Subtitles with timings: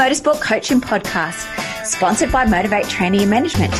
[0.00, 1.44] Motorsport Coaching Podcast,
[1.84, 3.70] sponsored by Motivate Training and Management.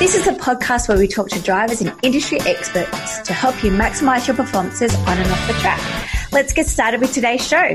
[0.00, 3.70] This is a podcast where we talk to drivers and industry experts to help you
[3.70, 5.80] maximize your performances on and off the track.
[6.32, 7.74] Let's get started with today's show.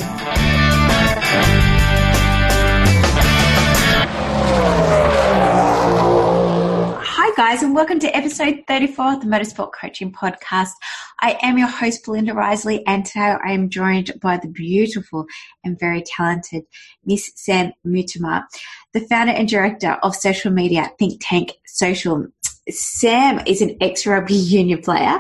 [7.10, 10.72] Hi, guys, and welcome to episode 34 of the Motorsport Coaching Podcast.
[11.20, 15.26] I am your host, Belinda Risley, and today I am joined by the beautiful
[15.64, 16.66] and very talented
[17.08, 18.44] Miss Sam Mutimer,
[18.94, 22.28] the founder and director of social media think tank Social.
[22.70, 25.20] Sam is an ex rugby union player,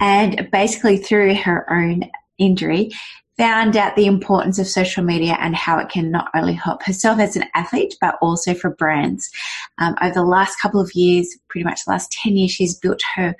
[0.00, 2.90] and basically, through her own injury,
[3.38, 7.18] found out the importance of social media and how it can not only help herself
[7.18, 9.30] as an athlete, but also for brands.
[9.78, 13.00] Um, over the last couple of years, pretty much the last 10 years, she's built
[13.14, 13.34] her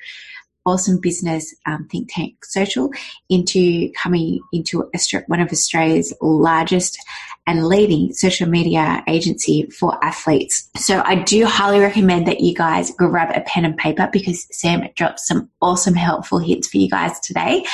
[0.66, 2.90] awesome business um, think tank social
[3.28, 4.88] into coming into
[5.26, 6.98] one of Australia's largest
[7.46, 10.68] and leading social media agency for athletes.
[10.76, 14.86] So I do highly recommend that you guys grab a pen and paper because Sam
[14.94, 17.64] drops some awesome helpful hints for you guys today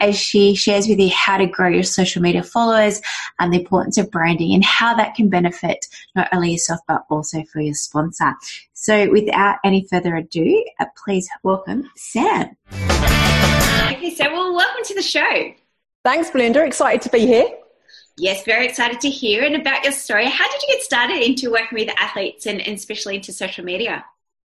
[0.00, 3.00] as she shares with you how to grow your social media followers
[3.38, 7.42] and the importance of branding and how that can benefit not only yourself but also
[7.44, 8.34] for your sponsor.
[8.74, 12.56] So without any further ado, uh, please welcome Sam.
[12.72, 15.54] Okay, so well, welcome to the show.
[16.04, 16.64] Thanks, Belinda.
[16.64, 17.46] Excited to be here.
[18.18, 20.26] Yes, very excited to hear and about your story.
[20.26, 24.04] How did you get started into working with athletes and, and especially into social media?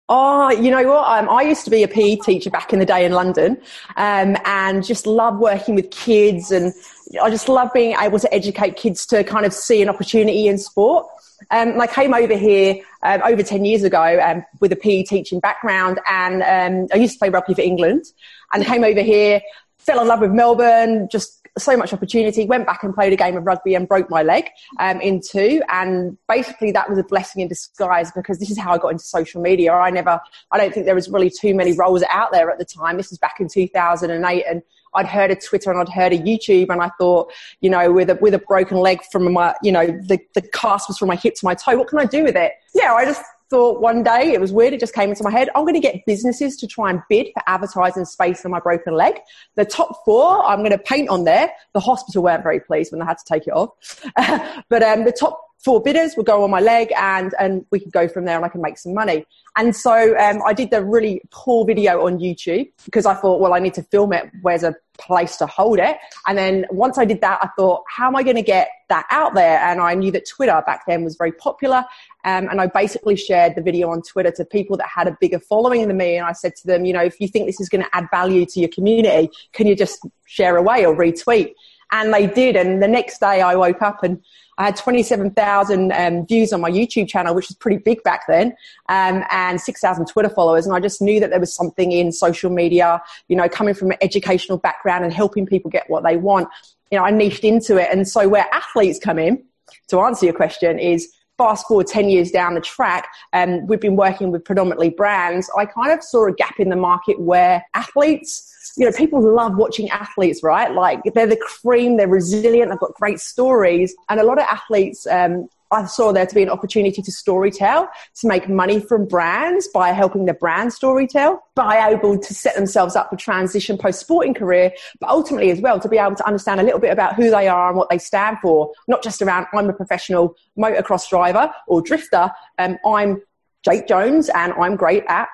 [0.08, 1.08] Oh, you know what?
[1.08, 3.56] Um, I used to be a PE teacher back in the day in London
[3.96, 6.50] um, and just love working with kids.
[6.50, 6.74] And
[7.22, 10.58] I just love being able to educate kids to kind of see an opportunity in
[10.58, 11.06] sport.
[11.50, 15.40] Um, I came over here um, over 10 years ago um, with a PE teaching
[15.40, 18.04] background and um, I used to play rugby for England
[18.52, 19.40] and came over here,
[19.78, 22.46] fell in love with Melbourne, just so much opportunity.
[22.46, 24.48] Went back and played a game of rugby and broke my leg
[24.78, 25.62] um, in two.
[25.68, 29.04] And basically, that was a blessing in disguise because this is how I got into
[29.04, 29.72] social media.
[29.72, 30.20] I never,
[30.50, 32.96] I don't think there was really too many roles out there at the time.
[32.96, 34.62] This was back in 2008, and
[34.94, 38.10] I'd heard of Twitter and I'd heard of YouTube, and I thought, you know, with
[38.10, 41.16] a with a broken leg from my, you know, the the cast was from my
[41.16, 41.76] hip to my toe.
[41.76, 42.52] What can I do with it?
[42.74, 45.50] Yeah, I just thought one day, it was weird, it just came into my head,
[45.54, 48.94] I'm going to get businesses to try and bid for advertising space on my broken
[48.94, 49.16] leg.
[49.56, 51.52] The top four, I'm going to paint on there.
[51.74, 53.70] The hospital weren't very pleased when I had to take it off.
[54.70, 57.92] but um, the top four bidders would go on my leg and, and we could
[57.92, 59.24] go from there and I can make some money.
[59.56, 63.54] And so um, I did the really poor video on YouTube because I thought, well,
[63.54, 64.30] I need to film it.
[64.40, 65.98] Where's a place to hold it?
[66.26, 69.06] And then once I did that, I thought, how am I going to get that
[69.10, 69.58] out there?
[69.58, 71.84] And I knew that Twitter back then was very popular.
[72.24, 75.38] Um, and I basically shared the video on Twitter to people that had a bigger
[75.38, 76.16] following than me.
[76.16, 78.06] And I said to them, you know, if you think this is going to add
[78.10, 81.52] value to your community, can you just share away or retweet?
[81.92, 82.56] And they did.
[82.56, 84.22] And the next day I woke up and
[84.58, 88.48] I had 27,000 um, views on my YouTube channel, which was pretty big back then,
[88.88, 90.66] um, and 6,000 Twitter followers.
[90.66, 93.92] And I just knew that there was something in social media, you know, coming from
[93.92, 96.48] an educational background and helping people get what they want.
[96.90, 97.88] You know, I niched into it.
[97.90, 99.42] And so where athletes come in,
[99.88, 103.80] to answer your question, is fast forward 10 years down the track, and um, we've
[103.80, 105.50] been working with predominantly brands.
[105.56, 109.56] I kind of saw a gap in the market where athletes, you know, people love
[109.56, 110.72] watching athletes, right?
[110.72, 113.94] Like they're the cream, they're resilient, they've got great stories.
[114.08, 117.88] And a lot of athletes, um, I saw there to be an opportunity to storytell,
[118.20, 122.94] to make money from brands by helping the brand storytell, by able to set themselves
[122.94, 126.60] up for transition post sporting career, but ultimately as well to be able to understand
[126.60, 129.46] a little bit about who they are and what they stand for, not just around
[129.54, 133.22] I'm a professional motocross driver or drifter, um, I'm
[133.64, 135.28] Jake Jones and I'm great at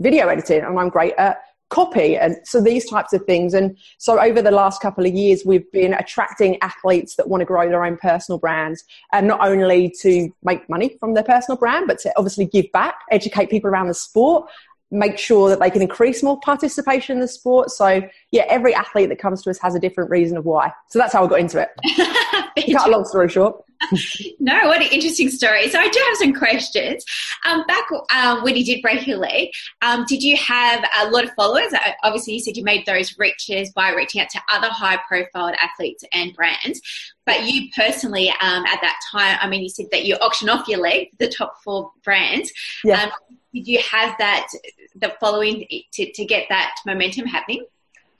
[0.00, 3.54] video editing and I'm great at copy and so these types of things.
[3.54, 7.44] And so over the last couple of years we've been attracting athletes that want to
[7.44, 11.86] grow their own personal brands and not only to make money from their personal brand
[11.86, 14.50] but to obviously give back educate people around the sport
[14.90, 19.08] make sure that they can increase more participation in the sport so yeah every athlete
[19.08, 21.40] that comes to us has a different reason of why so that's how i got
[21.40, 21.68] into it
[22.72, 23.64] cut a long story short
[24.40, 25.68] no, what an interesting story.
[25.68, 27.04] So I do have some questions.
[27.44, 27.84] Um, back
[28.14, 29.48] um, when you did break your leg,
[29.82, 31.72] um, did you have a lot of followers?
[31.72, 36.04] Uh, obviously, you said you made those reaches by reaching out to other high-profile athletes
[36.12, 36.80] and brands.
[37.24, 40.68] But you personally, um, at that time, I mean, you said that you auctioned off
[40.68, 42.52] your leg, the top four brands.
[42.84, 43.10] Yeah.
[43.52, 44.46] Did you have that
[44.94, 47.64] the following to, to get that momentum happening?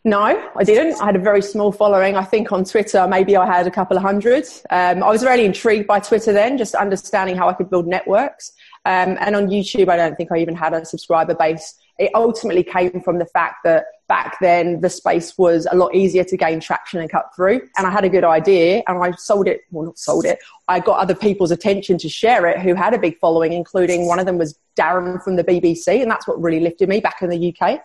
[0.02, 1.00] No, I didn't.
[1.00, 2.16] I had a very small following.
[2.16, 4.44] I think on Twitter, maybe I had a couple of hundred.
[4.70, 8.52] Um, I was really intrigued by Twitter then, just understanding how I could build networks.
[8.86, 11.74] Um, and on YouTube, I don't think I even had a subscriber base.
[11.98, 16.24] It ultimately came from the fact that back then the space was a lot easier
[16.24, 17.60] to gain traction and cut through.
[17.76, 20.38] And I had a good idea and I sold it, well, not sold it,
[20.70, 24.20] I got other people's attention to share it who had a big following, including one
[24.20, 27.28] of them was Darren from the BBC, and that's what really lifted me back in
[27.28, 27.80] the UK.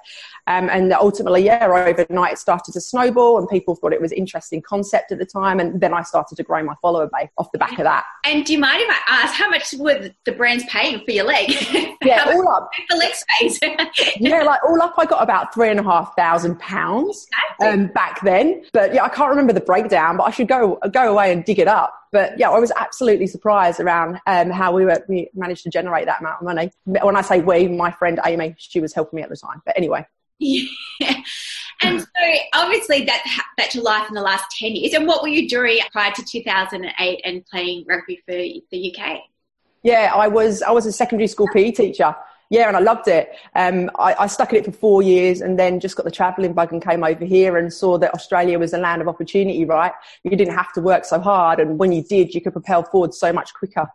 [0.48, 4.62] Um, and ultimately, yeah, overnight it started to snowball, and people thought it was interesting
[4.62, 5.60] concept at the time.
[5.60, 8.06] And then I started to grow my follower base off the back of that.
[8.24, 11.26] And do you mind if I ask how much were the brands paying for your
[11.26, 11.52] leg?
[12.04, 13.60] Yeah, all up for leg space.
[14.20, 17.26] yeah, like all up, I got about three and a half thousand pounds
[17.62, 18.64] um, back then.
[18.74, 21.58] But yeah, I can't remember the breakdown, but I should go go away and dig
[21.58, 21.94] it up.
[22.16, 26.06] But yeah, I was absolutely surprised around um, how we were we managed to generate
[26.06, 26.72] that amount of money.
[26.86, 29.62] When I say we, my friend Amy, she was helping me at the time.
[29.66, 30.08] But anyway.
[30.40, 30.64] Yeah.
[31.82, 33.22] And so obviously that
[33.58, 34.94] that's your life in the last 10 years.
[34.94, 39.20] And what were you doing prior to 2008 and playing rugby for the UK?
[39.84, 42.16] Yeah, I was I was a secondary school PE teacher.
[42.50, 43.32] Yeah, and I loved it.
[43.56, 46.54] Um, I, I, stuck at it for four years and then just got the travelling
[46.54, 49.92] bug and came over here and saw that Australia was a land of opportunity, right?
[50.24, 51.60] You didn't have to work so hard.
[51.60, 53.88] And when you did, you could propel forward so much quicker.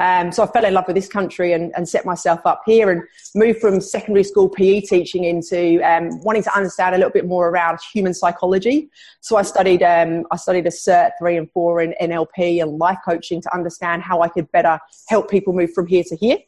[0.00, 2.90] Um, so I fell in love with this country and, and, set myself up here
[2.90, 3.02] and
[3.34, 7.50] moved from secondary school PE teaching into um, wanting to understand a little bit more
[7.50, 8.88] around human psychology.
[9.20, 12.96] So I studied um, I studied a Cert three and four in NLP and life
[13.04, 16.38] coaching to understand how I could better help people move from here to here.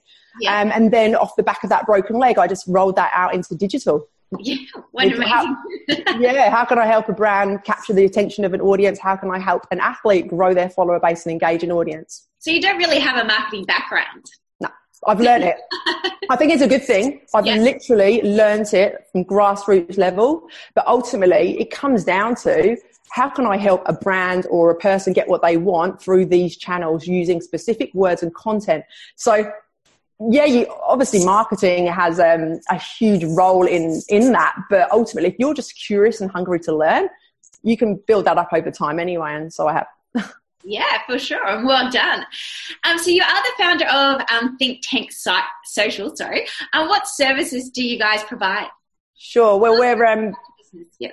[0.40, 0.60] Yeah.
[0.60, 3.34] Um, and then off the back of that broken leg, I just rolled that out
[3.34, 4.08] into digital.
[4.38, 4.56] Yeah,
[4.92, 5.26] what amazing.
[5.28, 5.56] How,
[6.18, 8.98] yeah, how can I help a brand capture the attention of an audience?
[8.98, 12.28] How can I help an athlete grow their follower base and engage an audience?
[12.38, 14.24] So you don't really have a marketing background.
[14.60, 14.68] No,
[15.06, 15.56] I've learned it.
[16.30, 17.20] I think it's a good thing.
[17.34, 17.60] I've yes.
[17.60, 22.76] literally learned it from grassroots level, but ultimately it comes down to
[23.10, 26.56] how can I help a brand or a person get what they want through these
[26.56, 28.84] channels using specific words and content?
[29.16, 29.52] So
[30.30, 35.36] yeah, you, obviously marketing has um, a huge role in in that, but ultimately, if
[35.38, 37.08] you're just curious and hungry to learn,
[37.62, 39.34] you can build that up over time anyway.
[39.34, 39.86] And so I have.
[40.64, 42.24] yeah, for sure, and well done.
[42.84, 46.14] Um, so you are the founder of um, Think Tank Site Social.
[46.14, 48.68] Sorry, um, what services do you guys provide?
[49.16, 49.58] Sure.
[49.58, 50.34] Well, we're um,
[50.98, 51.12] yeah.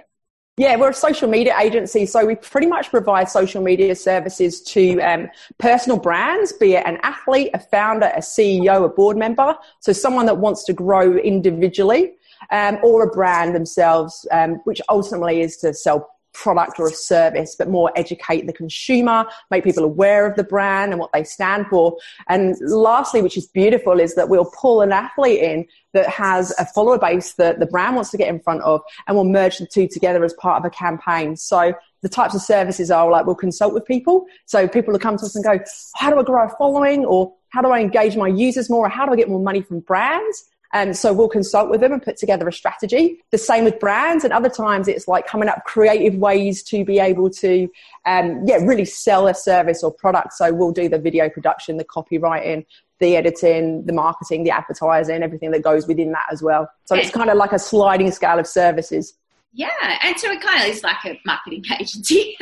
[0.60, 5.00] Yeah, we're a social media agency, so we pretty much provide social media services to
[5.00, 9.94] um, personal brands, be it an athlete, a founder, a CEO, a board member, so
[9.94, 12.16] someone that wants to grow individually,
[12.52, 17.56] um, or a brand themselves, um, which ultimately is to sell product or a service,
[17.58, 21.68] but more educate the consumer, make people aware of the brand and what they stand
[21.68, 21.98] for.
[22.28, 26.66] And lastly, which is beautiful, is that we'll pull an athlete in that has a
[26.66, 29.66] follower base that the brand wants to get in front of, and we'll merge the
[29.66, 31.36] two together as part of a campaign.
[31.36, 34.26] So the types of services are like we'll consult with people.
[34.46, 35.60] So people will come to us and go,
[35.96, 37.06] how do I grow a following?
[37.06, 38.86] Or how do I engage my users more?
[38.86, 40.46] Or how do I get more money from brands?
[40.72, 43.24] And so we'll consult with them and put together a strategy.
[43.32, 44.24] The same with brands.
[44.24, 47.68] And other times it's like coming up creative ways to be able to,
[48.06, 50.34] um, yeah, really sell a service or product.
[50.34, 52.66] So we'll do the video production, the copywriting,
[53.00, 56.70] the editing, the marketing, the advertising, everything that goes within that as well.
[56.86, 59.14] So it's kind of like a sliding scale of services.
[59.54, 59.70] Yeah.
[60.04, 62.38] And so it kind of is like a marketing agency.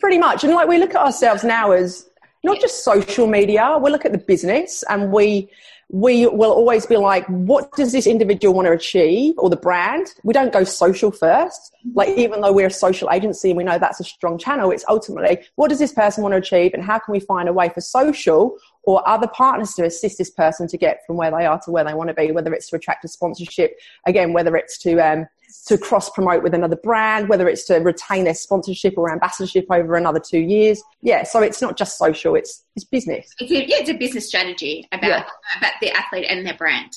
[0.00, 0.44] Pretty much.
[0.44, 2.08] And like we look at ourselves now as
[2.42, 5.48] not just social media, we look at the business and we,
[5.94, 10.12] we will always be like, what does this individual want to achieve or the brand?
[10.24, 11.72] We don't go social first.
[11.94, 14.84] Like, even though we're a social agency and we know that's a strong channel, it's
[14.88, 17.68] ultimately, what does this person want to achieve and how can we find a way
[17.68, 21.60] for social or other partners to assist this person to get from where they are
[21.60, 24.76] to where they want to be, whether it's to attract a sponsorship, again, whether it's
[24.78, 25.28] to, um,
[25.66, 29.96] to cross promote with another brand, whether it's to retain their sponsorship or ambassadorship over
[29.96, 30.82] another two years.
[31.02, 33.34] Yeah, so it's not just social; it's it's business.
[33.38, 35.24] It's a, yeah, it's a business strategy about yeah.
[35.58, 36.92] about the athlete and their brand.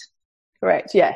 [0.60, 0.94] Correct.
[0.94, 1.14] Yeah.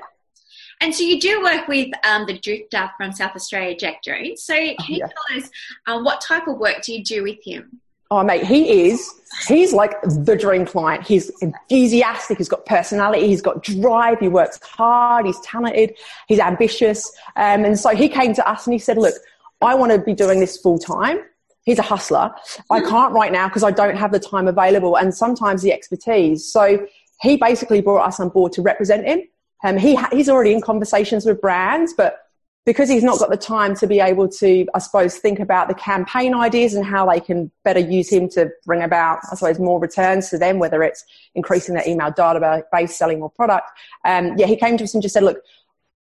[0.81, 4.41] And so you do work with um, the drifter from South Australia, Jack Jones.
[4.41, 5.07] So can you yeah.
[5.07, 5.49] tell us
[5.85, 7.79] um, what type of work do you do with him?
[8.11, 9.09] Oh, mate, he is.
[9.47, 11.07] He's like the dream client.
[11.07, 12.37] He's enthusiastic.
[12.37, 13.25] He's got personality.
[13.25, 14.19] He's got drive.
[14.19, 15.25] He works hard.
[15.25, 15.95] He's talented.
[16.27, 17.09] He's ambitious.
[17.37, 19.15] Um, and so he came to us and he said, look,
[19.61, 21.19] I want to be doing this full time.
[21.63, 22.31] He's a hustler.
[22.69, 26.45] I can't right now because I don't have the time available and sometimes the expertise.
[26.45, 26.85] So
[27.21, 29.21] he basically brought us on board to represent him.
[29.63, 32.20] Um, he, he's already in conversations with brands, but
[32.65, 35.73] because he's not got the time to be able to, I suppose, think about the
[35.73, 39.79] campaign ideas and how they can better use him to bring about, I suppose, more
[39.79, 41.03] returns to them, whether it's
[41.33, 43.67] increasing their email database, selling more product.
[44.05, 45.41] Um, yeah, he came to us and just said, look,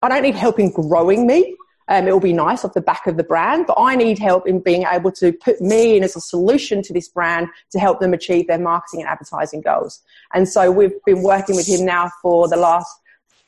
[0.03, 1.55] I don't need help in growing me.
[1.89, 4.47] Um, it will be nice off the back of the brand, but I need help
[4.47, 7.99] in being able to put me in as a solution to this brand to help
[7.99, 10.01] them achieve their marketing and advertising goals.
[10.33, 12.89] And so we've been working with him now for the last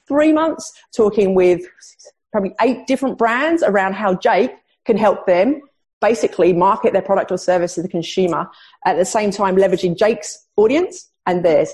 [0.08, 1.62] three months, talking with
[2.36, 4.52] probably eight different brands around how Jake
[4.84, 5.62] can help them
[6.02, 8.46] basically market their product or service to the consumer
[8.86, 11.72] at the same time leveraging Jake's audience and theirs.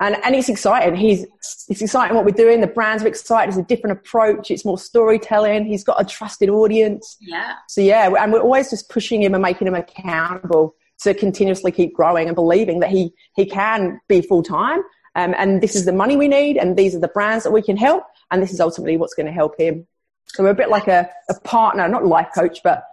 [0.00, 0.96] And, and it's exciting.
[0.96, 1.26] He's,
[1.68, 2.62] it's exciting what we're doing.
[2.62, 3.50] The brands are excited.
[3.50, 4.50] It's a different approach.
[4.50, 5.66] It's more storytelling.
[5.66, 7.18] He's got a trusted audience.
[7.20, 7.56] Yeah.
[7.68, 11.94] So yeah, and we're always just pushing him and making him accountable to continuously keep
[11.94, 14.80] growing and believing that he, he can be full time.
[15.14, 16.56] Um, and this is the money we need.
[16.56, 18.04] And these are the brands that we can help.
[18.30, 19.86] And this is ultimately what's going to help him.
[20.26, 22.84] So we're a bit like a, a partner, not life coach, but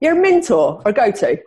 [0.00, 1.38] you're a mentor or a go-to.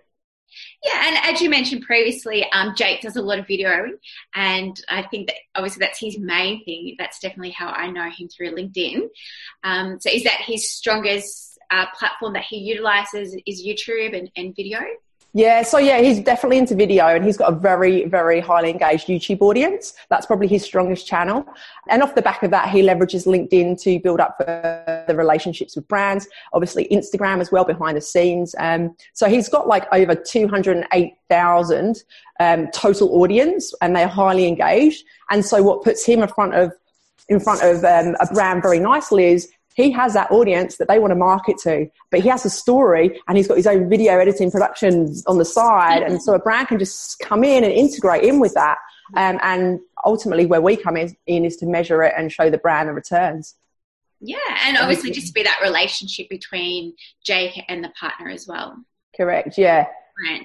[0.84, 3.92] Yeah, and as you mentioned previously, um, Jake does a lot of videoing,
[4.34, 6.96] and I think that obviously that's his main thing.
[6.98, 9.10] That's definitely how I know him through LinkedIn.
[9.64, 13.36] Um, so, is that his strongest uh, platform that he utilizes?
[13.46, 14.80] Is YouTube and, and video?
[15.34, 19.08] Yeah, so yeah, he's definitely into video and he's got a very, very highly engaged
[19.08, 19.94] YouTube audience.
[20.10, 21.46] That's probably his strongest channel.
[21.88, 25.88] And off the back of that, he leverages LinkedIn to build up the relationships with
[25.88, 26.28] brands.
[26.54, 28.56] Obviously, Instagram as well behind the scenes.
[28.58, 32.04] Um, so he's got like over 208,000
[32.40, 35.06] um, total audience and they're highly engaged.
[35.30, 36.74] And so what puts him in front of
[37.28, 41.00] in front of um, a brand very nicely is he has that audience that they
[41.00, 44.20] want to market to, but he has a story and he's got his own video
[44.20, 46.04] editing productions on the side.
[46.04, 48.78] And so a brand can just come in and integrate in with that.
[49.16, 52.58] Um, and ultimately, where we come in, in is to measure it and show the
[52.58, 53.56] brand the returns.
[54.20, 56.94] Yeah, and obviously, just to be that relationship between
[57.24, 58.84] Jake and the partner as well.
[59.16, 59.58] Correct.
[59.58, 59.88] Yeah.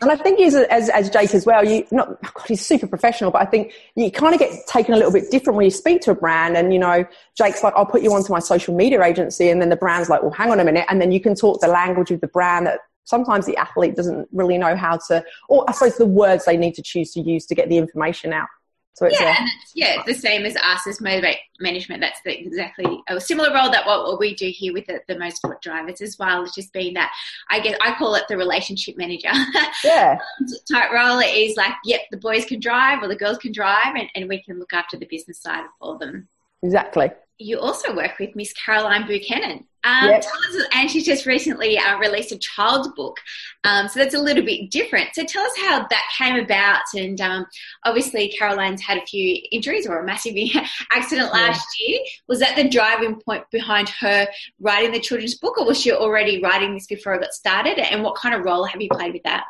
[0.01, 0.55] And I think as
[0.89, 1.65] as Jake as well.
[1.65, 4.95] You not oh God, he's super professional, but I think you kind of get taken
[4.95, 6.57] a little bit different when you speak to a brand.
[6.57, 7.05] And you know,
[7.37, 10.23] Jake's like, "I'll put you onto my social media agency," and then the brand's like,
[10.23, 12.67] "Well, hang on a minute," and then you can talk the language of the brand
[12.67, 16.57] that sometimes the athlete doesn't really know how to, or I suppose the words they
[16.57, 18.49] need to choose to use to get the information out.
[18.95, 22.01] So it's yeah, a, yeah, it's the same as us as motivate management.
[22.01, 25.17] That's the, exactly a similar role that what, what we do here with the, the
[25.17, 26.45] Motorsport drivers as well.
[26.45, 27.11] It's just being that
[27.51, 29.31] I guess I call it the relationship manager.
[29.85, 33.53] Yeah, um, type role is like, yep, the boys can drive or the girls can
[33.53, 36.29] drive, and, and we can look after the business side for them.
[36.63, 39.67] Exactly you also work with Miss Caroline Buchanan.
[39.85, 40.27] Um, yes.
[40.27, 43.19] us, and she's just recently uh, released a child's book.
[43.65, 45.15] Um, so that's a little bit different.
[45.15, 46.83] So tell us how that came about.
[46.95, 47.47] And um,
[47.85, 50.35] obviously, Caroline's had a few injuries or a massive
[50.93, 51.89] accident last yeah.
[51.89, 52.01] year.
[52.29, 54.27] Was that the driving point behind her
[54.59, 57.79] writing the children's book, or was she already writing this before it got started?
[57.79, 59.45] And what kind of role have you played with that?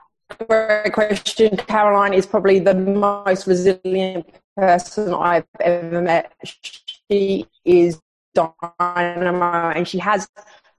[0.49, 1.57] Great question.
[1.57, 4.27] Caroline is probably the most resilient
[4.57, 6.33] person I've ever met.
[7.11, 8.01] She is
[8.35, 10.29] dynamo and she has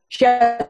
[0.10, 0.68] she has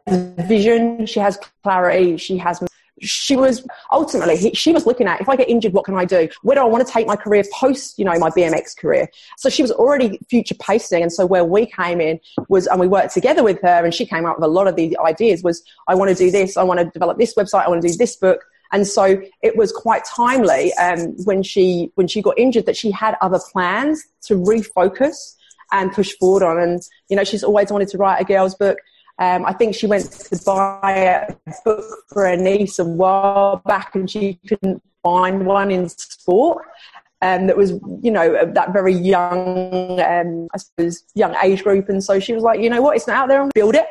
[0.47, 2.63] vision, she has clarity, she has
[3.01, 6.29] she was ultimately she was looking at if I get injured, what can I do?
[6.43, 9.09] Where do I want to take my career post, you know, my BMX career?
[9.37, 12.87] So she was already future pacing, and so where we came in was, and we
[12.87, 15.43] worked together with her, and she came up with a lot of the ideas.
[15.43, 17.87] Was I want to do this, I want to develop this website, I want to
[17.89, 22.39] do this book, and so it was quite timely um, when she when she got
[22.39, 25.34] injured that she had other plans to refocus
[25.71, 26.59] and push forward on.
[26.59, 28.77] And you know, she's always wanted to write a girls' book.
[29.17, 33.95] Um, I think she went to buy a book for her niece a while back,
[33.95, 36.65] and she couldn't find one in sport.
[37.21, 41.89] Um, that was, you know, that very young, um, I suppose, young age group.
[41.89, 43.87] And so she was like, you know what, it's not out there, and build it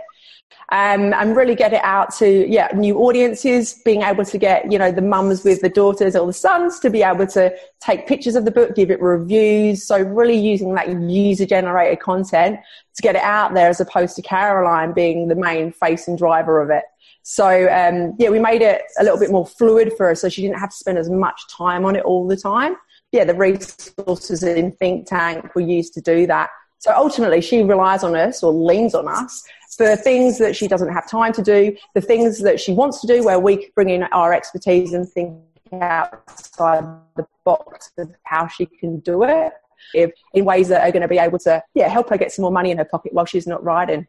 [0.73, 4.79] um, and really get it out to yeah new audiences being able to get you
[4.79, 8.35] know the mums with the daughters or the sons to be able to take pictures
[8.35, 9.87] of the book give it reviews.
[9.87, 12.59] So really using that user generated content
[12.95, 16.61] to get it out there as opposed to caroline being the main face and driver
[16.61, 16.85] of it.
[17.23, 20.43] So um, yeah we made it a little bit more fluid for her so she
[20.43, 22.77] didn't have to spend as much time on it all the time.
[23.13, 26.51] Yeah the resources in think tank were used to do that.
[26.85, 29.43] So ultimately, she relies on us or leans on us
[29.77, 33.07] for things that she doesn't have time to do, the things that she wants to
[33.07, 35.37] do, where we bring in our expertise and think
[35.73, 36.85] outside
[37.17, 39.53] the box of how she can do it
[39.93, 42.43] if, in ways that are going to be able to yeah help her get some
[42.43, 44.07] more money in her pocket while she's not riding.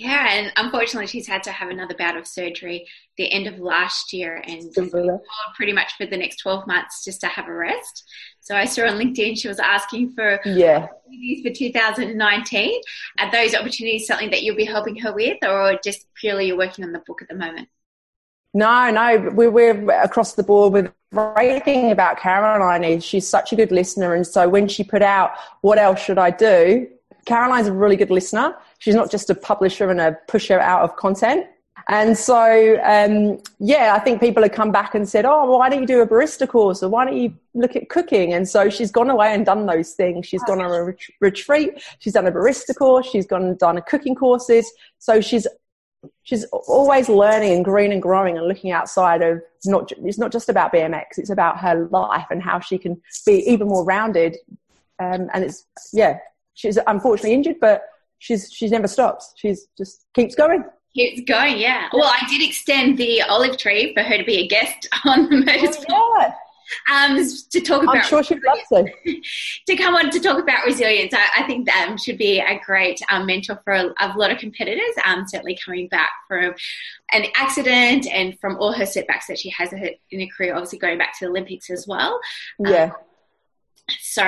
[0.00, 2.88] Yeah, and unfortunately, she's had to have another bout of surgery
[3.18, 4.72] the end of last year, and
[5.54, 8.08] pretty much for the next twelve months just to have a rest.
[8.40, 12.80] So I saw on LinkedIn she was asking for yeah opportunities for 2019.
[13.18, 16.82] Are those opportunities something that you'll be helping her with, or just purely you're working
[16.86, 17.68] on the book at the moment?
[18.54, 23.52] No, no, we're, we're across the board with great thing about Caroline is she's such
[23.52, 26.88] a good listener, and so when she put out, "What else should I do?"
[27.30, 28.56] Caroline's a really good listener.
[28.80, 31.46] She's not just a publisher and a pusher out of content.
[31.88, 35.68] And so, um, yeah, I think people have come back and said, oh, well, why
[35.68, 38.32] don't you do a barista course or why don't you look at cooking?
[38.32, 40.26] And so she's gone away and done those things.
[40.26, 41.80] She's gone on a ret- retreat.
[42.00, 43.06] She's done a barista course.
[43.06, 44.68] She's gone and done a cooking courses.
[44.98, 45.46] So she's
[46.24, 50.48] she's always learning and green and growing and looking outside of not it's not just
[50.48, 54.38] about BMX it's about her life and how she can be even more rounded
[54.98, 56.18] um, and it's yeah
[56.54, 57.82] she's unfortunately injured but
[58.18, 60.64] she's she's never stops she's just keeps going
[60.94, 64.48] keeps going yeah well I did extend the olive tree for her to be a
[64.48, 66.34] guest on the motorsport oh, yeah
[66.92, 67.16] um,
[67.50, 67.96] to talk about.
[67.96, 68.92] I'm sure she'd love to.
[69.66, 71.12] to come on to talk about resilience.
[71.14, 74.30] I, I think that um, should be a great um, mentor for a, a, lot
[74.30, 74.94] of competitors.
[75.04, 76.54] Um, certainly coming back from
[77.12, 79.80] an accident and from all her setbacks that she has in
[80.20, 82.20] her career, obviously going back to the Olympics as well.
[82.64, 82.92] Um, yeah.
[84.00, 84.24] So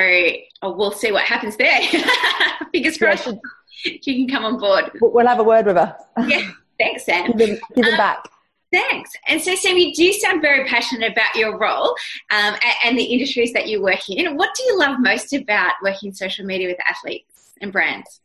[0.62, 1.80] oh, we'll see what happens there.
[2.72, 3.26] Fingers crossed.
[3.26, 4.90] Yeah, she, can come on board.
[5.00, 5.96] We'll have a word with her.
[6.28, 6.50] Yeah.
[6.78, 7.32] Thanks, Sam.
[7.32, 8.28] Give him, give him um, back.
[8.72, 9.10] Thanks.
[9.28, 11.94] And so, Sam, you do sound very passionate about your role
[12.30, 12.54] um,
[12.84, 14.36] and the industries that you work in.
[14.36, 18.20] What do you love most about working in social media with athletes and brands?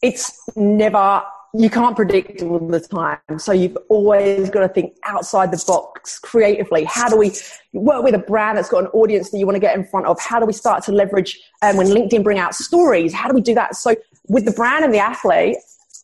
[0.00, 1.22] It's never,
[1.54, 3.38] you can't predict all the time.
[3.38, 6.84] So you've always got to think outside the box creatively.
[6.84, 7.32] How do we
[7.74, 10.06] work with a brand that's got an audience that you want to get in front
[10.06, 10.18] of?
[10.18, 13.12] How do we start to leverage um, when LinkedIn bring out stories?
[13.12, 13.76] How do we do that?
[13.76, 13.94] So
[14.28, 15.56] with the brand and the athlete,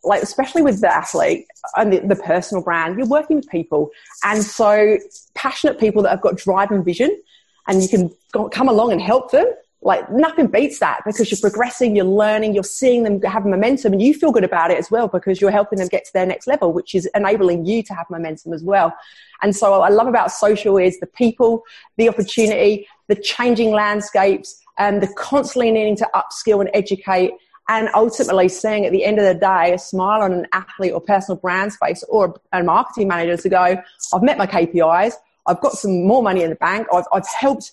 [0.05, 3.91] like especially with the athlete and the, the, personal brand, you're working with people,
[4.25, 4.97] and so
[5.35, 7.21] passionate people that have got drive and vision,
[7.67, 9.47] and you can go, come along and help them.
[9.81, 14.03] Like nothing beats that because you're progressing, you're learning, you're seeing them have momentum, and
[14.03, 16.49] you feel good about it as well because you're helping them get to their next
[16.49, 18.93] level, which is enabling you to have momentum as well.
[19.41, 21.63] And so, I love about social is the people,
[21.97, 27.33] the opportunity, the changing landscapes, and the constantly needing to upskill and educate
[27.69, 31.01] and ultimately seeing at the end of the day a smile on an athlete or
[31.01, 33.77] personal brand face or a marketing manager to go,
[34.15, 35.13] I've met my KPIs.
[35.49, 36.87] I've got some more money in the bank.
[36.93, 37.73] I've, I've helped,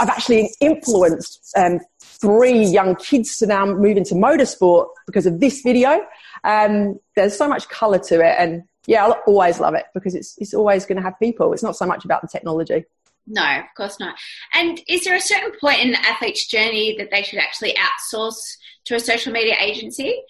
[0.00, 5.60] I've actually influenced um, three young kids to now move into motorsport because of this
[5.60, 6.00] video.
[6.44, 8.36] Um, there's so much color to it.
[8.38, 11.52] And yeah, I'll always love it because it's, it's always going to have people.
[11.52, 12.84] It's not so much about the technology.
[13.26, 14.16] No, of course not.
[14.54, 18.40] And is there a certain point in the athlete's journey that they should actually outsource
[18.86, 20.20] to a social media agency?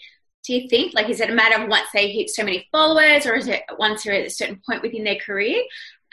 [0.44, 0.92] Do you think?
[0.92, 3.62] Like, is it a matter of once they hit so many followers, or is it
[3.78, 5.62] once they're at a certain point within their career?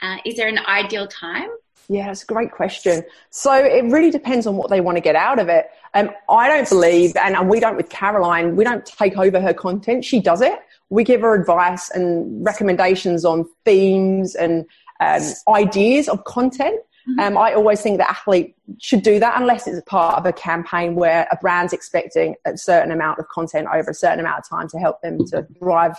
[0.02, 1.48] Uh, is there an ideal time?
[1.88, 3.02] Yeah, it's a great question.
[3.30, 5.66] So it really depends on what they want to get out of it.
[5.92, 10.04] Um, I don't believe, and we don't with Caroline, we don't take over her content.
[10.04, 10.56] She does it.
[10.88, 14.66] We give her advice and recommendations on themes and
[15.00, 16.80] um, ideas of content.
[17.08, 17.20] Mm-hmm.
[17.20, 20.32] Um, I always think the athlete should do that unless it's a part of a
[20.32, 24.48] campaign where a brand's expecting a certain amount of content over a certain amount of
[24.48, 25.98] time to help them to drive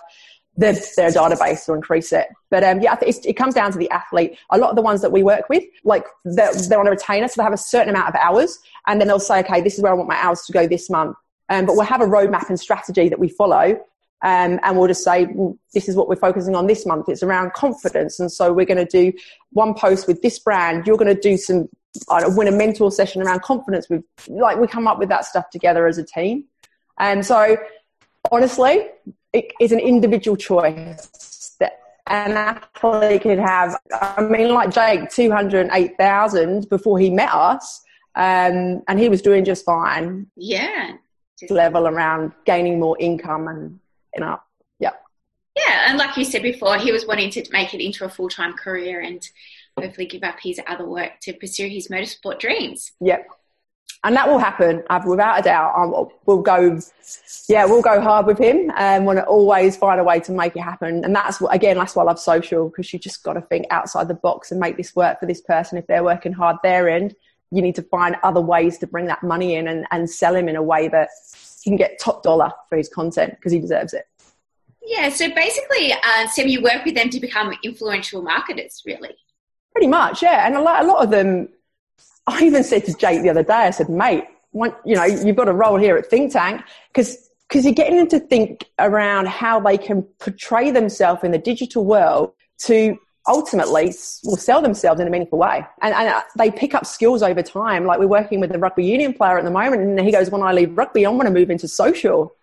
[0.57, 2.27] their, their database or increase it.
[2.49, 4.37] But um, yeah, it comes down to the athlete.
[4.51, 7.27] A lot of the ones that we work with, like they're, they're, on a retainer,
[7.27, 9.81] so they have a certain amount of hours, and then they'll say, okay, this is
[9.81, 11.15] where I want my hours to go this month.
[11.49, 13.81] Um, but we'll have a roadmap and strategy that we follow
[14.23, 17.09] um, and we'll just say, well, this is what we're focusing on this month.
[17.09, 18.19] It's around confidence.
[18.19, 19.17] And so we're going to do
[19.51, 20.85] one post with this brand.
[20.85, 21.69] You're going to do some,
[22.09, 23.89] I win a mentor session around confidence.
[23.89, 26.45] With like, we come up with that stuff together as a team.
[26.99, 27.57] And so
[28.31, 28.87] honestly,
[29.33, 33.79] it is an individual choice that an athlete could have.
[33.93, 37.81] I mean, like Jake, 208,000 before he met us.
[38.15, 40.27] Um, and he was doing just fine.
[40.35, 40.93] Yeah.
[41.49, 43.79] Level around gaining more income and
[44.13, 44.39] you know,
[44.79, 44.91] yeah.
[45.55, 48.29] Yeah, and like you said before, he was wanting to make it into a full
[48.29, 49.27] time career and
[49.79, 52.91] hopefully give up his other work to pursue his motorsport dreams.
[52.99, 53.27] Yep.
[54.03, 55.75] And that will happen, without a doubt.
[55.75, 56.79] Um, we'll go,
[57.47, 60.55] yeah, we'll go hard with him, and want to always find a way to make
[60.55, 61.05] it happen.
[61.05, 63.67] And that's what, again, that's why I love social because you just got to think
[63.69, 65.77] outside the box and make this work for this person.
[65.77, 67.15] If they're working hard their end,
[67.51, 70.49] you need to find other ways to bring that money in and, and sell him
[70.49, 71.09] in a way that
[71.61, 74.07] he can get top dollar for his content because he deserves it.
[74.83, 79.15] Yeah, so basically, uh, Sam, you work with them to become influential marketers, really.
[79.73, 80.47] Pretty much, yeah.
[80.47, 81.49] And a lot, a lot of them,
[82.31, 85.35] I even said to Jake the other day, I said, mate, one, you know, you've
[85.35, 86.61] got a role here at Think Tank
[86.93, 91.37] because because you're getting them to think around how they can portray themselves in the
[91.37, 95.65] digital world to ultimately will sell themselves in a meaningful way.
[95.81, 97.85] And, and uh, they pick up skills over time.
[97.85, 100.41] Like we're working with a rugby union player at the moment, and he goes, When
[100.41, 102.33] I leave rugby, I want to move into social.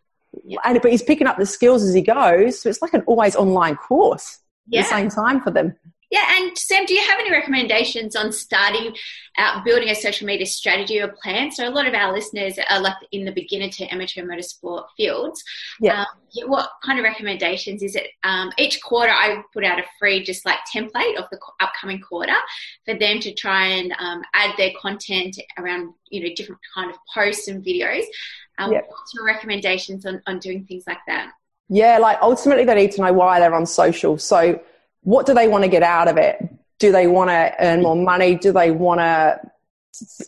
[0.45, 0.59] Yeah.
[0.65, 2.61] And, but he's picking up the skills as he goes.
[2.61, 4.81] So it's like an always online course yeah.
[4.81, 5.75] at the same time for them.
[6.11, 8.95] Yeah, and Sam, do you have any recommendations on starting
[9.37, 11.51] out building a social media strategy or plan?
[11.51, 15.43] So a lot of our listeners are like in the beginner to amateur motorsport fields.
[15.81, 16.01] Yeah.
[16.01, 16.07] Um,
[16.47, 18.09] what kind of recommendations is it?
[18.25, 22.37] Um, each quarter, I put out a free just like template of the upcoming quarter
[22.87, 26.97] for them to try and um, add their content around you know different kind of
[27.15, 28.05] posts and videos.
[28.59, 31.33] Um, What's your recommendations on, on doing things like that?
[31.69, 34.19] Yeah, like ultimately they need to know why they're on social.
[34.19, 34.61] So,
[35.09, 36.37] what do they want to get out of it?
[36.79, 38.35] Do they want to earn more money?
[38.35, 39.41] Do they want to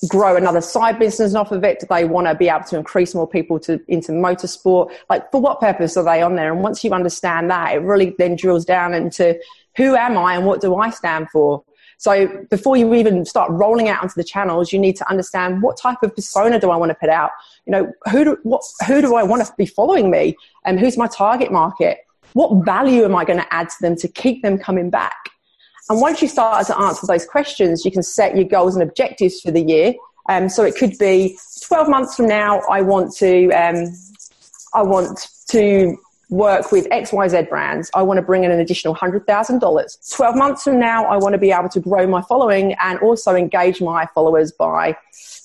[0.09, 1.81] grow another side business off of it?
[1.81, 4.91] Do they want to be able to increase more people to into motorsport?
[5.11, 6.51] Like, for what purpose are they on there?
[6.51, 9.39] And once you understand that, it really then drills down into
[9.77, 11.63] who am I and what do I stand for?
[11.99, 15.77] So before you even start rolling out onto the channels, you need to understand what
[15.77, 17.33] type of persona do I want to put out?
[17.67, 20.37] You know, who do, what, who do I want to be following me?
[20.65, 21.99] And who's my target market?
[22.33, 25.31] What value am I going to add to them to keep them coming back?
[25.89, 29.41] And once you start to answer those questions, you can set your goals and objectives
[29.41, 29.95] for the year.
[30.29, 33.87] Um, so it could be 12 months from now, I want to, um,
[34.75, 35.97] I want to
[36.29, 37.91] work with XYZ brands.
[37.93, 40.17] I want to bring in an additional $100,000.
[40.17, 43.35] 12 months from now, I want to be able to grow my following and also
[43.35, 44.97] engage my followers by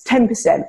[0.06, 0.64] 10%.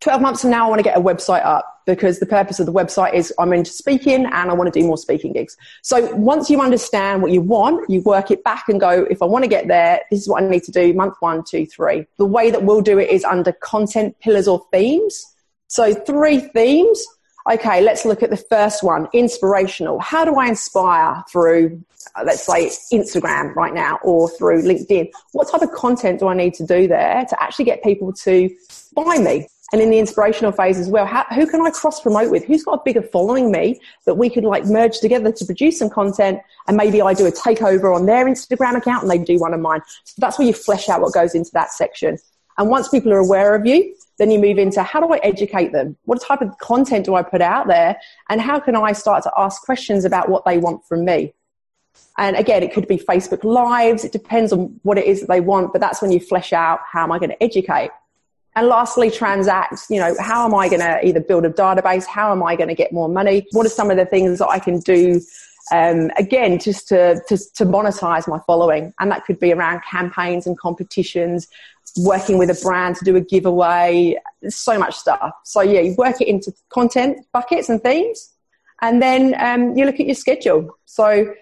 [0.00, 2.66] 12 months from now, I want to get a website up because the purpose of
[2.66, 5.56] the website is I'm into speaking and I want to do more speaking gigs.
[5.82, 9.24] So once you understand what you want, you work it back and go, if I
[9.24, 12.06] want to get there, this is what I need to do month one, two, three.
[12.16, 15.34] The way that we'll do it is under content pillars or themes.
[15.66, 17.04] So three themes
[17.50, 19.98] okay, let's look at the first one inspirational.
[20.00, 21.82] How do I inspire through,
[22.14, 25.10] uh, let's say, Instagram right now or through LinkedIn?
[25.32, 28.50] What type of content do I need to do there to actually get people to
[28.94, 29.48] find me?
[29.72, 32.44] And in the inspirational phase as well, how, who can I cross promote with?
[32.44, 35.90] Who's got a bigger following me that we could like merge together to produce some
[35.90, 36.40] content?
[36.66, 39.60] And maybe I do a takeover on their Instagram account and they do one of
[39.60, 39.82] mine.
[40.04, 42.18] So that's where you flesh out what goes into that section.
[42.56, 45.72] And once people are aware of you, then you move into how do I educate
[45.72, 45.96] them?
[46.04, 47.98] What type of content do I put out there?
[48.30, 51.34] And how can I start to ask questions about what they want from me?
[52.16, 54.04] And again, it could be Facebook Lives.
[54.04, 56.80] It depends on what it is that they want, but that's when you flesh out
[56.90, 57.90] how am I going to educate?
[58.58, 59.84] And lastly, transact.
[59.88, 62.04] You know, how am I going to either build a database?
[62.04, 63.46] How am I going to get more money?
[63.52, 65.20] What are some of the things that I can do
[65.70, 68.92] um, again, just to, to, to monetize my following.
[68.98, 71.46] And that could be around campaigns and competitions,
[71.98, 74.16] working with a brand to do a giveaway,
[74.48, 75.30] so much stuff.
[75.44, 78.32] So yeah, you work it into content buckets and themes,
[78.82, 80.76] and then um, you look at your schedule.
[80.86, 81.32] So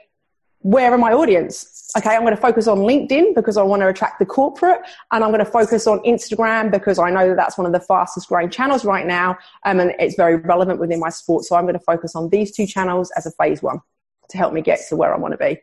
[0.59, 1.76] where are my audience?
[1.97, 4.81] Okay, I'm going to focus on LinkedIn because I want to attract the corporate,
[5.13, 7.81] and I'm going to focus on Instagram because I know that that's one of the
[7.81, 11.45] fastest growing channels right now, um, and it's very relevant within my sport.
[11.45, 13.81] So I'm going to focus on these two channels as a phase one
[14.29, 15.59] to help me get to where I want to be.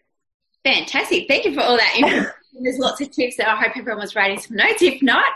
[0.64, 1.28] Fantastic.
[1.28, 2.32] Thank you for all that information.
[2.62, 4.82] There's lots of tips that I hope everyone was writing some notes.
[4.82, 5.34] If not,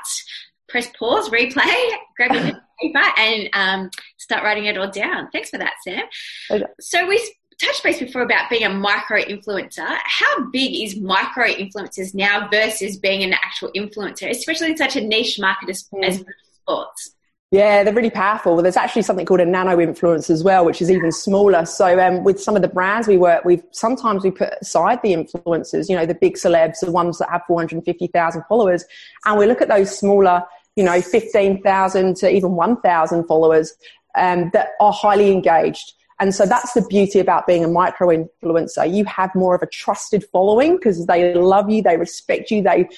[0.67, 5.29] press pause, replay, grab your paper, and um, start writing it all down.
[5.31, 6.05] Thanks for that, Sam.
[6.49, 6.63] Okay.
[6.79, 7.19] So we
[7.60, 9.98] touched base before about being a micro influencer.
[10.04, 15.02] How big is micro influencers now versus being an actual influencer, especially in such a
[15.02, 16.04] niche market as, mm.
[16.04, 17.12] as sports?
[17.50, 18.56] Yeah, they're really powerful.
[18.56, 21.65] Well, there's actually something called a nano influence as well, which is even smaller.
[21.65, 25.13] So um, with some of the brands we work with, sometimes we put aside the
[25.13, 28.84] influencers, you know, the big celebs, the ones that have 450,000 followers,
[29.26, 30.43] and we look at those smaller,
[30.76, 33.74] you know, 15,000 to even 1,000 followers
[34.15, 35.93] um, that are highly engaged.
[36.19, 38.91] And so that's the beauty about being a micro influencer.
[38.91, 42.89] You have more of a trusted following because they love you, they respect you, they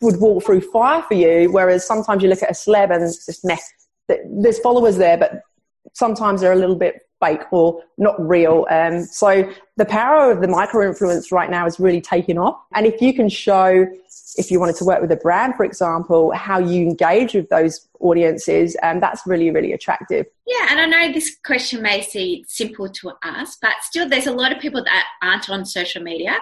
[0.00, 1.50] would walk through fire for you.
[1.50, 3.56] Whereas sometimes you look at a celeb and it's just meh.
[4.26, 5.42] There's followers there, but
[5.94, 8.66] sometimes they're a little bit fake or not real.
[8.70, 12.60] Um, so the power of the micro influence right now is really taking off.
[12.74, 13.86] And if you can show,
[14.36, 17.88] if you wanted to work with a brand, for example, how you engage with those
[18.00, 20.26] audiences, and that's really, really attractive.
[20.46, 24.32] Yeah, and I know this question may seem simple to us, but still, there's a
[24.32, 26.36] lot of people that aren't on social media.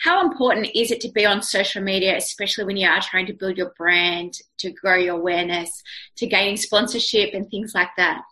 [0.00, 3.32] How important is it to be on social media, especially when you are trying to
[3.32, 5.82] build your brand, to grow your awareness,
[6.16, 8.22] to gain sponsorship, and things like that?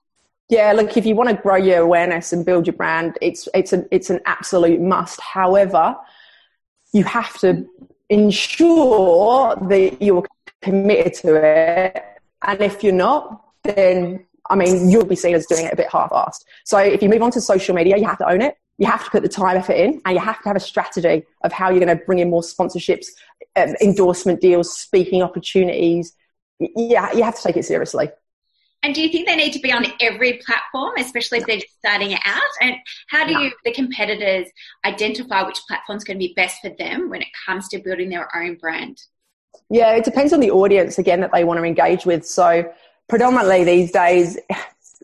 [0.48, 3.72] Yeah, look, if you want to grow your awareness and build your brand, it's it's
[3.72, 5.20] an it's an absolute must.
[5.20, 5.96] However,
[6.92, 7.66] you have to
[8.08, 10.24] ensure that you're
[10.62, 12.04] committed to it,
[12.42, 15.88] and if you're not, then I mean you'll be seen as doing it a bit
[15.90, 16.44] half-assed.
[16.64, 18.56] So if you move on to social media, you have to own it.
[18.78, 21.24] You have to put the time effort in, and you have to have a strategy
[21.42, 23.06] of how you're going to bring in more sponsorships,
[23.56, 26.12] um, endorsement deals, speaking opportunities.
[26.58, 28.10] Yeah, you have to take it seriously.
[28.86, 31.76] And do you think they need to be on every platform, especially if they're just
[31.76, 32.40] starting out?
[32.60, 32.76] And
[33.08, 34.46] how do you, the competitors,
[34.84, 38.10] identify which platform is going to be best for them when it comes to building
[38.10, 39.02] their own brand?
[39.70, 42.24] Yeah, it depends on the audience again that they want to engage with.
[42.24, 42.72] So,
[43.08, 44.38] predominantly these days,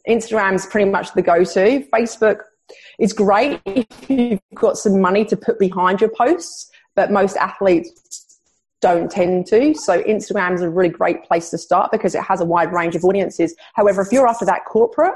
[0.09, 1.85] Instagram's pretty much the go to.
[1.93, 2.39] Facebook
[3.01, 8.22] is great if you've got some money to put behind your posts, but most athletes
[8.83, 9.75] don't tend to.
[9.75, 12.95] So Instagram is a really great place to start because it has a wide range
[12.95, 13.55] of audiences.
[13.73, 15.15] However, if you're after that corporate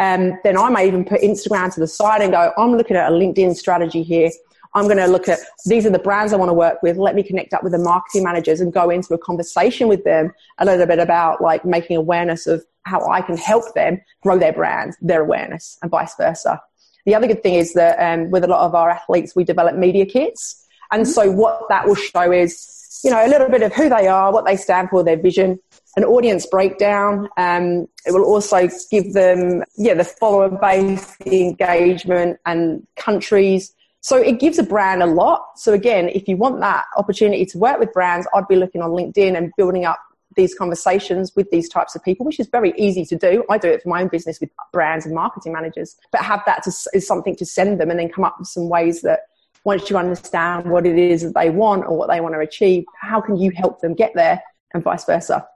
[0.00, 3.10] um, then I may even put Instagram to the side and go, I'm looking at
[3.10, 4.30] a LinkedIn strategy here.
[4.76, 6.96] I'm going to look at these are the brands I want to work with.
[6.96, 10.32] Let me connect up with the marketing managers and go into a conversation with them
[10.58, 14.52] a little bit about like making awareness of how I can help them grow their
[14.52, 16.60] brand, their awareness, and vice versa.
[17.06, 19.76] The other good thing is that um, with a lot of our athletes, we develop
[19.76, 20.66] media kits.
[20.90, 22.58] And so what that will show is,
[23.04, 25.58] you know, a little bit of who they are, what they stand for, their vision,
[25.96, 27.28] an audience breakdown.
[27.36, 33.74] Um, it will also give them, yeah, the follower base, the engagement and countries.
[34.00, 35.42] So it gives a brand a lot.
[35.56, 38.90] So again, if you want that opportunity to work with brands, I'd be looking on
[38.90, 39.98] LinkedIn and building up
[40.34, 43.44] these conversations with these types of people, which is very easy to do.
[43.50, 46.64] I do it for my own business with brands and marketing managers, but have that
[46.64, 49.20] something to send them and then come up with some ways that
[49.64, 52.84] once you understand what it is that they want or what they want to achieve,
[53.00, 54.42] how can you help them get there
[54.74, 55.46] and vice versa?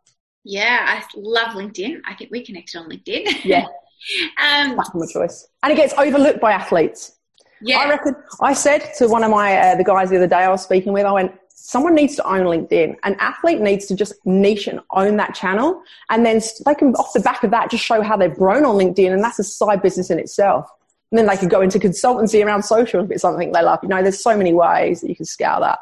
[0.44, 2.00] Yeah, I love LinkedIn.
[2.06, 3.44] I think we connected on LinkedIn.
[3.44, 3.66] Yeah.
[4.42, 4.80] um,
[5.12, 5.48] choice.
[5.62, 7.16] And it gets overlooked by athletes.
[7.60, 7.78] Yeah.
[7.78, 10.48] I reckon, I said to one of my, uh, the guys the other day I
[10.48, 12.96] was speaking with, I went, someone needs to own LinkedIn.
[13.02, 15.82] An athlete needs to just niche and own that channel.
[16.08, 18.76] And then they can, off the back of that, just show how they've grown on
[18.76, 19.12] LinkedIn.
[19.12, 20.70] And that's a side business in itself.
[21.10, 23.78] And then they could go into consultancy around social if it's something they love.
[23.82, 25.78] You know, there's so many ways that you can scale that.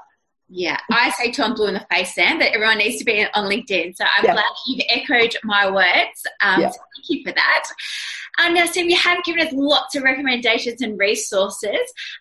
[0.49, 3.27] Yeah, I say to I'm blue in the face, Sam, that everyone needs to be
[3.35, 3.97] on LinkedIn.
[3.97, 4.33] So I'm yeah.
[4.35, 6.25] glad you've echoed my words.
[6.41, 6.71] Um, yeah.
[6.71, 7.65] so thank you for that.
[8.39, 11.81] Um, now, Sam, you have given us lots of recommendations and resources,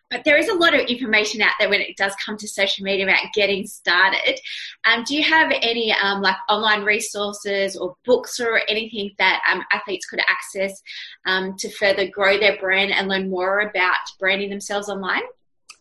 [0.09, 2.83] but there is a lot of information out there when it does come to social
[2.83, 4.39] media about getting started.
[4.85, 9.63] Um, do you have any um, like online resources or books or anything that um,
[9.71, 10.81] athletes could access
[11.25, 15.23] um, to further grow their brand and learn more about branding themselves online?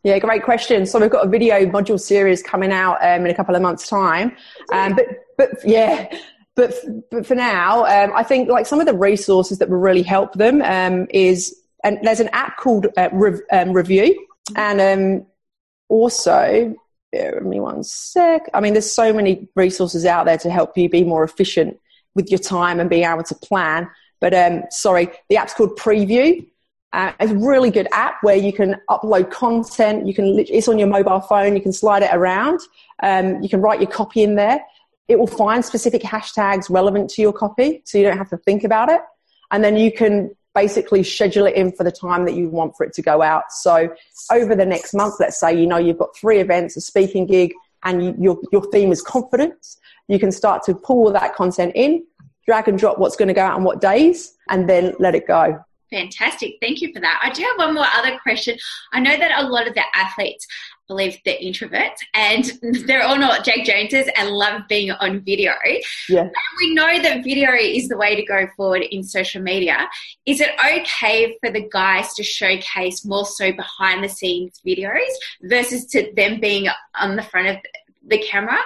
[0.05, 0.85] Yeah, great question.
[0.85, 3.89] So we've got a video module series coming out um, in a couple of months'
[3.89, 4.37] time.
[4.71, 5.07] Um, but
[5.39, 6.15] but yeah,
[6.55, 6.75] but
[7.11, 10.35] but for now, um, I think like some of the resources that will really help
[10.35, 13.09] them um, is and there's an app called uh,
[13.51, 15.27] um, Review, and um,
[15.89, 16.75] also
[17.11, 18.43] bear with me one sec.
[18.53, 21.79] I mean, there's so many resources out there to help you be more efficient
[22.15, 23.89] with your time and being able to plan.
[24.21, 26.47] But sorry, the app's called Preview
[26.95, 30.07] uh, it's a really good app where you can upload content.
[30.07, 31.57] You can it's on your mobile phone.
[31.57, 32.61] You can slide it around.
[33.03, 34.65] Um, you can write your copy in there.
[35.09, 38.63] It will find specific hashtags relevant to your copy, so you don't have to think
[38.63, 39.01] about it.
[39.51, 42.87] And then you can basically schedule it in for the time that you want for
[42.87, 43.51] it to go out.
[43.51, 43.93] So
[44.31, 47.53] over the next month, let's say you know you've got three events, a speaking gig,
[47.83, 49.79] and you, your your theme is confidence.
[50.07, 52.05] You can start to pull that content in,
[52.47, 55.27] drag and drop what's going to go out on what days, and then let it
[55.27, 55.65] go.
[55.95, 56.57] Fantastic.
[56.61, 57.21] Thank you for that.
[57.23, 58.59] I do have one more other question.
[58.93, 60.45] I know that a lot of the athletes
[60.89, 62.51] believe they're introverts and
[62.87, 65.53] they're all not Jake Joneses and love being on video.
[66.09, 66.23] Yeah.
[66.23, 69.89] And we know that video is the way to go forward in social media.
[70.27, 75.87] Is it okay for the guys to showcase more so behind the scenes videos versus
[75.87, 77.57] to them being on the front of
[78.07, 78.59] the camera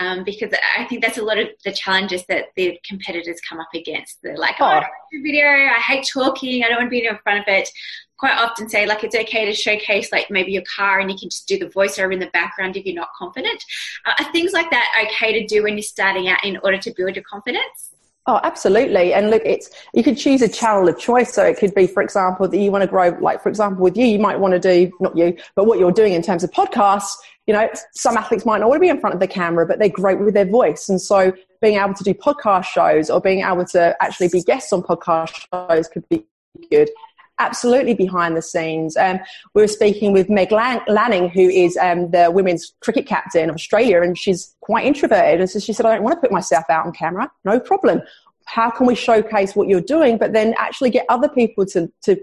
[0.00, 3.68] um, because I think that's a lot of the challenges that the competitors come up
[3.74, 4.18] against.
[4.22, 7.06] They're like, oh, I don't do video, I hate talking, I don't want to be
[7.06, 7.68] in front of it.
[8.16, 11.28] Quite often say like it's okay to showcase like maybe your car and you can
[11.28, 13.62] just do the voiceover in the background if you're not confident.
[14.06, 16.92] Uh, are things like that okay to do when you're starting out in order to
[16.96, 17.90] build your confidence?
[18.26, 19.12] Oh, absolutely.
[19.12, 21.34] And look, it's, you could choose a channel of choice.
[21.34, 23.98] So it could be, for example, that you want to grow, like, for example, with
[23.98, 26.50] you, you might want to do, not you, but what you're doing in terms of
[26.50, 27.12] podcasts,
[27.46, 29.78] you know, some athletes might not want to be in front of the camera, but
[29.78, 30.88] they're great with their voice.
[30.88, 34.72] And so being able to do podcast shows or being able to actually be guests
[34.72, 36.24] on podcast shows could be
[36.70, 36.90] good.
[37.38, 38.96] Absolutely behind the scenes.
[38.96, 39.18] Um,
[39.54, 44.02] we were speaking with Meg Lanning, who is um, the women's cricket captain of Australia,
[44.02, 45.40] and she's quite introverted.
[45.40, 47.30] And so she said, I don't want to put myself out on camera.
[47.44, 48.02] No problem.
[48.46, 52.16] How can we showcase what you're doing, but then actually get other people to, to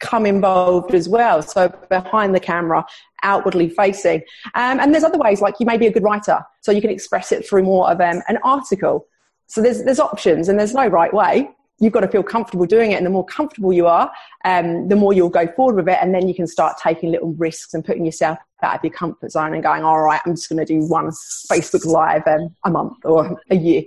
[0.00, 1.42] come involved as well.
[1.42, 2.84] So behind the camera,
[3.22, 4.22] outwardly facing.
[4.54, 6.90] Um, and there's other ways, like you may be a good writer, so you can
[6.90, 9.06] express it through more of um, an article.
[9.46, 11.50] So there's, there's options and there's no right way.
[11.80, 12.96] You've got to feel comfortable doing it.
[12.96, 14.10] And the more comfortable you are,
[14.44, 15.98] um, the more you'll go forward with it.
[16.00, 19.30] And then you can start taking little risks and putting yourself out of your comfort
[19.30, 22.70] zone and going, all right, I'm just going to do one Facebook Live um, a
[22.70, 23.84] month or a year.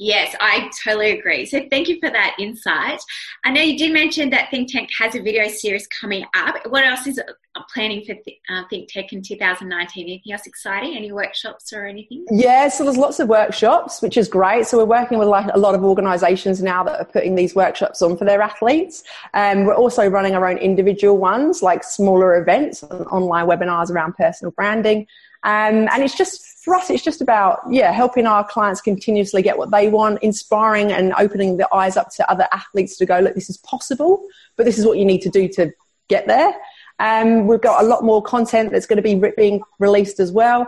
[0.00, 1.44] Yes, I totally agree.
[1.44, 3.02] So thank you for that insight.
[3.44, 6.56] I know you did mention that Think Tank has a video series coming up.
[6.70, 7.20] What else is
[7.74, 8.14] planning for
[8.48, 10.06] uh, Think Tank in 2019?
[10.06, 10.96] Anything else exciting?
[10.96, 12.24] Any workshops or anything?
[12.30, 14.66] Yeah, so there's lots of workshops, which is great.
[14.66, 18.00] So we're working with like a lot of organisations now that are putting these workshops
[18.00, 19.04] on for their athletes.
[19.34, 24.14] Um, we're also running our own individual ones, like smaller events and online webinars around
[24.14, 25.06] personal branding.
[25.42, 29.56] Um, and it's just, for us, it's just about, yeah, helping our clients continuously get
[29.56, 33.34] what they want, inspiring and opening the eyes up to other athletes to go, look,
[33.34, 34.26] this is possible,
[34.56, 35.72] but this is what you need to do to
[36.08, 36.52] get there.
[36.98, 40.30] Um, we've got a lot more content that's going to be re- being released as
[40.30, 40.66] well.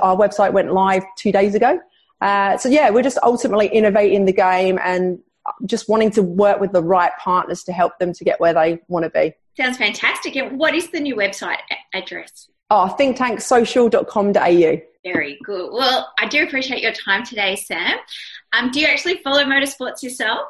[0.00, 1.80] Our website went live two days ago.
[2.20, 5.18] Uh, so yeah, we're just ultimately innovating the game and
[5.66, 8.80] just wanting to work with the right partners to help them to get where they
[8.86, 9.34] want to be.
[9.56, 10.36] Sounds fantastic.
[10.36, 11.58] And what is the new website
[11.92, 12.48] address?
[12.74, 14.80] Oh, thinktanksocial.com.au.
[15.04, 15.70] Very good.
[15.74, 17.98] Well, I do appreciate your time today, Sam.
[18.54, 20.48] Um, do you actually follow motorsports yourself?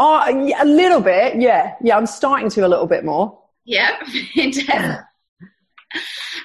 [0.00, 1.76] Oh, a little bit, yeah.
[1.80, 3.38] Yeah, I'm starting to a little bit more.
[3.64, 3.96] Yeah,
[4.34, 5.04] fantastic.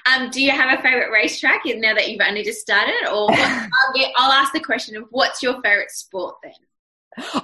[0.06, 3.10] um, do you have a favorite racetrack now that you've only just started?
[3.12, 6.54] Or what, I'll, get, I'll ask the question of what's your favorite sport then?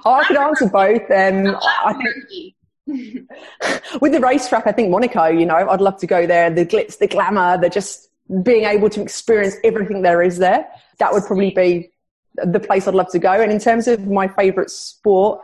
[0.06, 1.10] Oh, I could answer both.
[1.10, 2.54] Um, I think,
[4.02, 6.50] with the racetrack, I think Monaco, you know, I'd love to go there.
[6.50, 8.10] The glitz, the glamour, the just
[8.44, 10.68] being able to experience everything there is there.
[11.00, 11.92] That would probably be
[12.36, 13.32] the place I'd love to go.
[13.32, 15.42] And in terms of my favourite sport,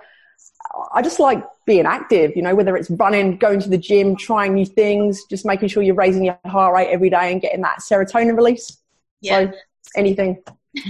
[0.93, 4.53] I just like being active, you know, whether it's running, going to the gym, trying
[4.53, 7.79] new things, just making sure you're raising your heart rate every day and getting that
[7.79, 8.77] serotonin release.
[9.21, 9.51] Yeah.
[9.51, 9.57] So
[9.95, 10.43] anything.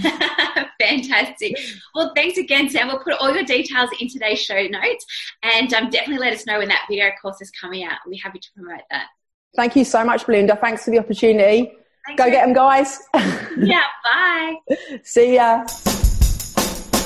[0.88, 1.58] Fantastic.
[1.94, 2.88] Well, thanks again, Sam.
[2.88, 5.06] We'll put all your details in today's show notes
[5.42, 7.98] and um, definitely let us know when that video course is coming out.
[8.04, 9.06] We'll be happy to promote that.
[9.56, 10.56] Thank you so much, Belinda.
[10.56, 11.72] Thanks for the opportunity.
[12.16, 13.00] Go get them, guys.
[13.58, 14.54] yeah, bye.
[15.02, 15.64] See ya.